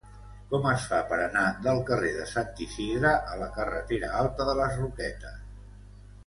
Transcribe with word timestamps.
Com 0.51 0.63
es 0.69 0.85
fa 0.93 1.01
per 1.11 1.19
anar 1.25 1.43
del 1.67 1.81
carrer 1.89 2.09
de 2.15 2.25
Sant 2.31 2.63
Isidre 2.65 3.11
a 3.35 3.37
la 3.43 3.51
carretera 3.59 4.11
Alta 4.23 4.49
de 4.49 4.57
les 4.63 4.75
Roquetes? 4.81 5.39